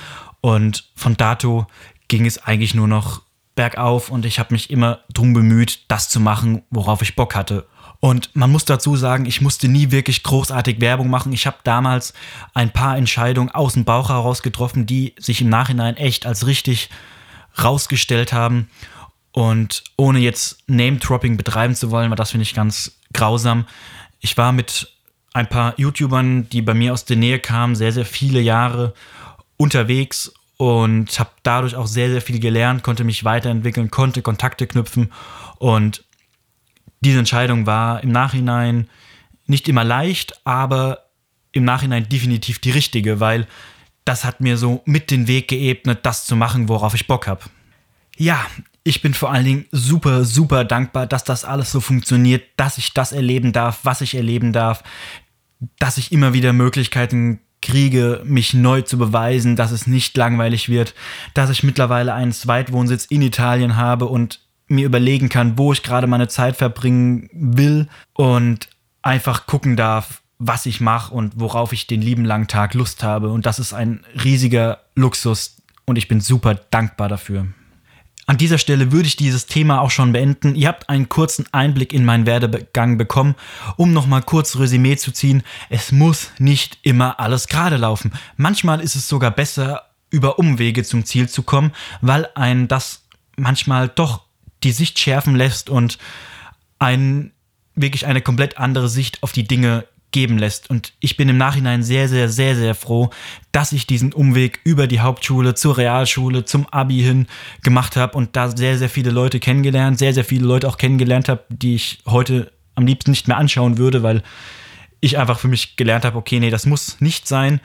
Und 0.41 0.93
von 0.95 1.17
dato 1.17 1.67
ging 2.07 2.27
es 2.27 2.39
eigentlich 2.39 2.77
nur 2.77 2.87
noch 2.87 3.23
bergauf 3.57 4.09
und 4.09 4.25
ich 4.25 4.39
habe 4.39 4.55
mich 4.55 4.71
immer 4.71 5.01
drum 5.13 5.33
bemüht, 5.33 5.81
das 5.89 6.09
zu 6.09 6.21
machen, 6.21 6.63
worauf 6.71 7.03
ich 7.03 7.17
Bock 7.17 7.35
hatte. 7.35 7.67
Und 8.01 8.35
man 8.35 8.53
muss 8.53 8.65
dazu 8.65 8.97
sagen, 8.97 9.27
ich 9.27 9.41
musste 9.41 9.69
nie 9.69 9.91
wirklich 9.91 10.23
großartig 10.23 10.81
Werbung 10.81 11.11
machen. 11.11 11.33
Ich 11.33 11.47
habe 11.47 11.57
damals 11.65 12.15
ein 12.55 12.73
paar 12.73 12.97
Entscheidungen 12.97 13.51
aus 13.51 13.73
dem 13.73 13.85
Bauch 13.85 14.09
heraus 14.09 14.43
getroffen, 14.43 14.87
die 14.87 15.15
sich 15.19 15.41
im 15.41 15.49
Nachhinein 15.49 15.97
echt 15.97 16.25
als 16.25 16.47
richtig 16.47 16.91
rausgestellt 17.61 18.33
haben. 18.33 18.71
Und 19.33 19.83
ohne 19.97 20.21
jetzt 20.21 20.59
Name-Dropping 20.69 21.37
betreiben 21.37 21.75
zu 21.75 21.91
wollen, 21.91 22.11
war 22.11 22.17
das, 22.17 22.31
finde 22.31 22.43
ich, 22.43 22.55
ganz 22.55 22.99
grausam. 23.13 23.67
Ich 24.21 24.37
war 24.37 24.53
mit 24.53 24.93
ein 25.33 25.49
paar 25.49 25.75
YouTubern, 25.79 26.49
die 26.49 26.63
bei 26.63 26.75
mir 26.75 26.93
aus 26.93 27.05
der 27.05 27.17
Nähe 27.17 27.39
kamen, 27.39 27.75
sehr, 27.75 27.93
sehr 27.93 28.07
viele 28.07 28.41
Jahre 28.41 28.95
unterwegs 29.57 30.33
und 30.57 31.19
habe 31.19 31.31
dadurch 31.43 31.77
auch 31.77 31.87
sehr, 31.87 32.11
sehr 32.11 32.21
viel 32.21 32.41
gelernt, 32.41 32.83
konnte 32.83 33.05
mich 33.05 33.25
weiterentwickeln, 33.25 33.91
konnte 33.91 34.23
Kontakte 34.23 34.67
knüpfen 34.67 35.13
und 35.59 36.05
diese 37.01 37.19
Entscheidung 37.19 37.67
war 37.67 38.03
im 38.03 38.11
Nachhinein 38.11 38.89
nicht 39.47 39.69
immer 39.69 39.85
leicht, 39.85 40.41
aber 40.45 41.07
im 41.53 41.65
Nachhinein 41.65 42.09
definitiv 42.09 42.59
die 42.59 42.71
richtige, 42.71 43.21
weil 43.21 43.47
das 44.05 44.25
hat 44.25 44.41
mir 44.41 44.57
so 44.57 44.83
mit 44.85 45.11
den 45.11 45.27
Weg 45.27 45.49
geebnet, 45.49 46.01
das 46.03 46.25
zu 46.27 46.37
machen, 46.37 46.69
worauf 46.69 46.95
ich 46.95 47.07
Bock 47.07 47.27
habe. 47.27 47.43
Ja, 48.17 48.45
ich 48.85 49.03
bin 49.03 49.15
vor 49.15 49.31
allen 49.31 49.45
Dingen 49.45 49.67
super, 49.71 50.25
super 50.25 50.65
dankbar, 50.65 51.07
dass 51.07 51.25
das 51.25 51.45
alles 51.45 51.71
so 51.71 51.81
funktioniert, 51.81 52.45
dass 52.57 52.79
ich 52.79 52.95
das 52.95 53.13
erleben 53.13 53.53
darf, 53.53 53.81
was 53.83 54.01
ich 54.01 54.15
erleben 54.15 54.53
darf, 54.53 54.83
dass 55.79 55.99
ich 55.99 56.11
immer 56.13 56.33
wieder 56.33 56.53
Möglichkeiten 56.53 57.41
kriege, 57.61 58.23
mich 58.25 58.55
neu 58.55 58.83
zu 58.83 58.99
beweisen, 58.99 59.57
dass 59.57 59.73
es 59.73 59.87
nicht 59.87 60.17
langweilig 60.17 60.69
wird, 60.69 60.95
dass 61.35 61.51
ich 61.51 61.63
mittlerweile 61.63 62.15
einen 62.15 62.33
Zweitwohnsitz 62.33 63.05
in 63.07 63.21
Italien 63.23 63.77
habe 63.77 64.07
und 64.07 64.41
mir 64.69 64.87
überlegen 64.87 65.29
kann, 65.29 65.59
wo 65.59 65.73
ich 65.73 65.83
gerade 65.83 66.07
meine 66.07 66.29
Zeit 66.29 66.57
verbringen 66.57 67.29
will 67.33 67.89
und 68.15 68.69
einfach 69.03 69.47
gucken 69.47 69.77
darf, 69.77 70.23
was 70.39 70.67
ich 70.67 70.81
mache 70.81 71.13
und 71.13 71.41
worauf 71.41 71.73
ich 71.73 71.87
den 71.87 72.03
lieben 72.03 72.25
langen 72.25 72.47
Tag 72.47 72.75
Lust 72.75 73.03
habe. 73.03 73.31
Und 73.31 73.47
das 73.47 73.59
ist 73.59 73.73
ein 73.73 74.05
riesiger 74.23 74.81
Luxus 74.95 75.57
und 75.85 75.97
ich 75.97 76.09
bin 76.09 76.21
super 76.21 76.55
dankbar 76.55 77.09
dafür. 77.09 77.47
An 78.27 78.37
dieser 78.37 78.59
Stelle 78.59 78.93
würde 78.93 79.09
ich 79.09 79.17
dieses 79.17 79.47
Thema 79.47 79.81
auch 79.81 79.91
schon 79.91 80.13
beenden. 80.13 80.55
Ihr 80.55 80.69
habt 80.69 80.91
einen 80.91 81.09
kurzen 81.09 81.47
Einblick 81.53 81.95
in 81.95 82.05
meinen 82.05 82.27
Werdegang 82.27 82.99
bekommen. 82.99 83.35
Um 83.77 83.95
nochmal 83.95 84.21
kurz 84.21 84.59
Resümee 84.59 84.97
zu 84.97 85.13
ziehen, 85.13 85.43
es 85.71 85.93
muss 85.93 86.31
nicht 86.39 86.79
immer 86.83 87.21
alles 87.21 87.49
gerade 87.49 87.79
laufen. 87.79 88.13
Manchmal 88.37 88.81
ist 88.81 88.97
es 88.97 89.09
sogar 89.09 89.31
besser, 89.31 89.85
über 90.11 90.39
Umwege 90.39 90.85
zum 90.85 91.07
Ziel 91.07 91.29
zu 91.29 91.43
kommen, 91.43 91.73
weil 92.03 92.29
ein 92.35 92.69
das 92.69 93.05
manchmal 93.37 93.89
doch 93.89 94.28
die 94.63 94.73
Sicht 94.73 94.99
schärfen 94.99 95.37
lässt 95.37 95.71
und 95.71 95.99
ein 96.79 97.33
wirklich 97.75 98.07
eine 98.07 98.21
komplett 98.21 98.59
andere 98.59 98.89
Sicht 98.89 99.23
auf 99.23 99.33
die 99.33 99.45
Dinge 99.45 99.85
geben 100.11 100.39
lässt. 100.39 100.71
Und 100.71 100.95
ich 101.01 101.17
bin 101.17 101.29
im 101.29 101.37
Nachhinein 101.37 101.83
sehr, 101.83 102.09
sehr, 102.09 102.29
sehr, 102.29 102.57
sehr 102.57 102.75
froh, 102.75 103.11
dass 103.53 103.73
ich 103.73 103.87
diesen 103.87 104.13
Umweg 104.13 104.61
über 104.65 104.87
die 104.87 105.01
Hauptschule 105.01 105.55
zur 105.55 105.77
Realschule, 105.77 106.45
zum 106.45 106.67
Abi 106.69 107.01
hin 107.01 107.27
gemacht 107.63 107.97
habe 107.97 108.17
und 108.17 108.35
da 108.35 108.55
sehr, 108.57 108.79
sehr 108.79 108.89
viele 108.89 109.11
Leute 109.11 109.39
kennengelernt, 109.39 109.99
sehr, 109.99 110.15
sehr 110.15 110.25
viele 110.25 110.47
Leute 110.47 110.67
auch 110.69 110.79
kennengelernt 110.79 111.29
habe, 111.29 111.45
die 111.51 111.75
ich 111.75 111.99
heute 112.07 112.51
am 112.75 112.87
liebsten 112.87 113.11
nicht 113.11 113.29
mehr 113.29 113.37
anschauen 113.37 113.77
würde, 113.77 114.03
weil 114.03 114.23
ich 115.01 115.19
einfach 115.19 115.39
für 115.39 115.49
mich 115.49 115.77
gelernt 115.77 116.05
habe, 116.05 116.17
okay, 116.17 116.41
nee, 116.41 116.51
das 116.51 116.67
muss 116.67 117.01
nicht 117.01 117.29
sein. 117.29 117.61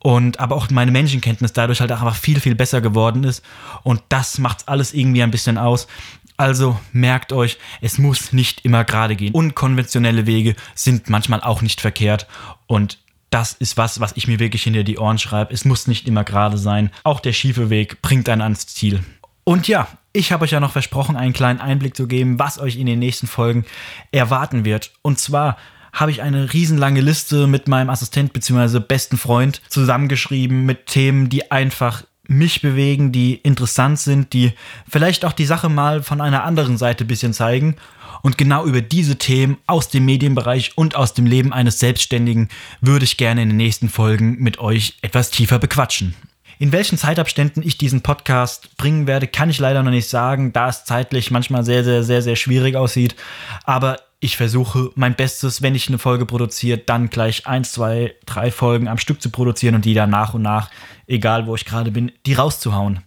Und 0.00 0.38
aber 0.38 0.56
auch 0.56 0.70
meine 0.70 0.92
Menschenkenntnis 0.92 1.52
dadurch 1.52 1.80
halt 1.80 1.90
einfach 1.90 2.14
viel, 2.14 2.40
viel 2.40 2.54
besser 2.54 2.80
geworden 2.80 3.24
ist. 3.24 3.44
Und 3.82 4.02
das 4.08 4.38
macht 4.38 4.68
alles 4.68 4.94
irgendwie 4.94 5.22
ein 5.22 5.30
bisschen 5.30 5.58
aus. 5.58 5.88
Also 6.36 6.78
merkt 6.92 7.32
euch, 7.32 7.58
es 7.80 7.98
muss 7.98 8.32
nicht 8.32 8.64
immer 8.64 8.84
gerade 8.84 9.16
gehen. 9.16 9.34
Unkonventionelle 9.34 10.26
Wege 10.26 10.54
sind 10.74 11.10
manchmal 11.10 11.40
auch 11.40 11.62
nicht 11.62 11.80
verkehrt. 11.80 12.28
Und 12.68 12.98
das 13.30 13.52
ist 13.52 13.76
was, 13.76 14.00
was 14.00 14.16
ich 14.16 14.28
mir 14.28 14.38
wirklich 14.38 14.62
hinter 14.62 14.84
die 14.84 14.98
Ohren 14.98 15.18
schreibe. 15.18 15.52
Es 15.52 15.64
muss 15.64 15.88
nicht 15.88 16.06
immer 16.06 16.24
gerade 16.24 16.56
sein. 16.56 16.90
Auch 17.02 17.20
der 17.20 17.32
schiefe 17.32 17.70
Weg 17.70 18.00
bringt 18.02 18.28
einen 18.28 18.42
ans 18.42 18.66
Ziel. 18.68 19.02
Und 19.44 19.66
ja, 19.66 19.88
ich 20.12 20.30
habe 20.30 20.44
euch 20.44 20.52
ja 20.52 20.60
noch 20.60 20.72
versprochen, 20.72 21.16
einen 21.16 21.32
kleinen 21.32 21.60
Einblick 21.60 21.96
zu 21.96 22.06
geben, 22.06 22.38
was 22.38 22.58
euch 22.58 22.76
in 22.76 22.86
den 22.86 22.98
nächsten 22.98 23.26
Folgen 23.26 23.64
erwarten 24.12 24.64
wird. 24.64 24.92
Und 25.02 25.18
zwar 25.18 25.56
habe 25.98 26.10
ich 26.10 26.22
eine 26.22 26.52
riesenlange 26.52 27.00
Liste 27.00 27.46
mit 27.46 27.66
meinem 27.66 27.90
Assistent 27.90 28.32
bzw. 28.32 28.78
besten 28.78 29.16
Freund 29.16 29.60
zusammengeschrieben 29.68 30.64
mit 30.64 30.86
Themen, 30.86 31.28
die 31.28 31.50
einfach 31.50 32.04
mich 32.28 32.60
bewegen, 32.60 33.10
die 33.10 33.34
interessant 33.34 33.98
sind, 33.98 34.32
die 34.32 34.52
vielleicht 34.88 35.24
auch 35.24 35.32
die 35.32 35.46
Sache 35.46 35.68
mal 35.68 36.02
von 36.02 36.20
einer 36.20 36.44
anderen 36.44 36.76
Seite 36.76 37.04
ein 37.04 37.08
bisschen 37.08 37.32
zeigen. 37.32 37.76
Und 38.22 38.36
genau 38.36 38.64
über 38.64 38.80
diese 38.80 39.16
Themen 39.16 39.58
aus 39.66 39.88
dem 39.88 40.04
Medienbereich 40.04 40.76
und 40.76 40.94
aus 40.94 41.14
dem 41.14 41.26
Leben 41.26 41.52
eines 41.52 41.78
Selbstständigen 41.78 42.48
würde 42.80 43.04
ich 43.04 43.16
gerne 43.16 43.42
in 43.42 43.48
den 43.48 43.56
nächsten 43.56 43.88
Folgen 43.88 44.36
mit 44.40 44.58
euch 44.58 44.98
etwas 45.02 45.30
tiefer 45.30 45.58
bequatschen. 45.58 46.14
In 46.60 46.72
welchen 46.72 46.98
Zeitabständen 46.98 47.62
ich 47.62 47.78
diesen 47.78 48.02
Podcast 48.02 48.76
bringen 48.76 49.06
werde, 49.06 49.28
kann 49.28 49.50
ich 49.50 49.60
leider 49.60 49.84
noch 49.84 49.92
nicht 49.92 50.08
sagen, 50.08 50.52
da 50.52 50.68
es 50.68 50.84
zeitlich 50.84 51.30
manchmal 51.30 51.64
sehr, 51.64 51.84
sehr, 51.84 52.02
sehr, 52.02 52.20
sehr 52.20 52.34
schwierig 52.34 52.74
aussieht. 52.74 53.14
Aber 53.62 53.98
ich 54.20 54.36
versuche 54.36 54.90
mein 54.96 55.14
Bestes, 55.14 55.62
wenn 55.62 55.74
ich 55.74 55.88
eine 55.88 55.98
Folge 55.98 56.26
produziere, 56.26 56.78
dann 56.78 57.08
gleich 57.08 57.46
eins, 57.46 57.72
zwei, 57.72 58.14
drei 58.26 58.50
Folgen 58.50 58.88
am 58.88 58.98
Stück 58.98 59.22
zu 59.22 59.30
produzieren 59.30 59.76
und 59.76 59.84
die 59.84 59.94
dann 59.94 60.10
nach 60.10 60.34
und 60.34 60.42
nach, 60.42 60.70
egal 61.06 61.46
wo 61.46 61.54
ich 61.54 61.64
gerade 61.64 61.90
bin, 61.90 62.10
die 62.26 62.34
rauszuhauen. 62.34 63.04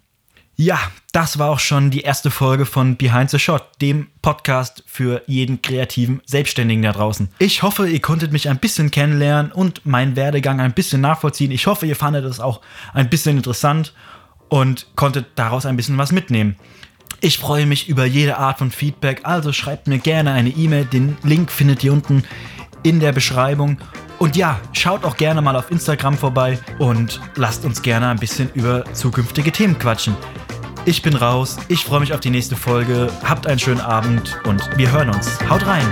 Ja, 0.56 0.80
das 1.12 1.40
war 1.40 1.50
auch 1.50 1.60
schon 1.60 1.90
die 1.90 2.02
erste 2.02 2.30
Folge 2.30 2.66
von 2.66 2.96
Behind 2.96 3.30
the 3.30 3.40
Shot, 3.40 3.64
dem 3.82 4.08
Podcast 4.22 4.84
für 4.86 5.24
jeden 5.26 5.62
kreativen 5.62 6.22
Selbstständigen 6.26 6.84
da 6.84 6.92
draußen. 6.92 7.30
Ich 7.40 7.64
hoffe, 7.64 7.90
ihr 7.90 8.00
konntet 8.00 8.32
mich 8.32 8.48
ein 8.48 8.60
bisschen 8.60 8.92
kennenlernen 8.92 9.52
und 9.52 9.86
meinen 9.86 10.16
Werdegang 10.16 10.60
ein 10.60 10.74
bisschen 10.74 11.02
nachvollziehen. 11.02 11.52
Ich 11.52 11.68
hoffe, 11.68 11.88
ihr 11.88 11.96
fandet 11.96 12.26
es 12.26 12.40
auch 12.40 12.62
ein 12.94 13.10
bisschen 13.10 13.38
interessant 13.38 13.94
und 14.50 14.88
konntet 14.96 15.28
daraus 15.36 15.66
ein 15.66 15.78
bisschen 15.78 15.98
was 15.98 16.12
mitnehmen. 16.12 16.56
Ich 17.24 17.38
freue 17.38 17.68
mich 17.68 17.88
über 17.88 18.06
jede 18.06 18.38
Art 18.40 18.58
von 18.58 18.72
Feedback, 18.72 19.22
also 19.24 19.54
schreibt 19.54 19.88
mir 19.88 20.00
gerne 20.00 20.32
eine 20.32 20.50
E-Mail. 20.50 20.86
Den 20.86 21.18
Link 21.22 21.52
findet 21.52 21.84
ihr 21.84 21.94
unten 21.94 22.24
in 22.82 23.00
der 23.00 23.12
Beschreibung. 23.12 23.78
Und 24.18 24.36
ja, 24.36 24.60
schaut 24.74 25.06
auch 25.06 25.18
gerne 25.18 25.40
mal 25.40 25.56
auf 25.56 25.70
Instagram 25.70 26.18
vorbei 26.18 26.58
und 26.80 27.22
lasst 27.36 27.64
uns 27.64 27.84
gerne 27.84 28.08
ein 28.10 28.18
bisschen 28.18 28.50
über 28.56 28.86
zukünftige 28.94 29.52
Themen 29.52 29.78
quatschen. 29.78 30.18
Ich 30.86 31.04
bin 31.04 31.16
raus, 31.16 31.58
ich 31.68 31.84
freue 31.84 32.00
mich 32.00 32.12
auf 32.12 32.22
die 32.22 32.32
nächste 32.32 32.56
Folge, 32.56 33.08
habt 33.24 33.46
einen 33.46 33.60
schönen 33.60 33.82
Abend 33.82 34.40
und 34.46 34.68
wir 34.76 34.92
hören 34.92 35.10
uns. 35.10 35.40
Haut 35.48 35.64
rein! 35.68 35.86